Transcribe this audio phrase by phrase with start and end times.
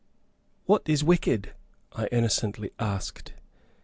[0.65, 1.53] "What is wicked?"
[1.91, 3.33] I innocently asked.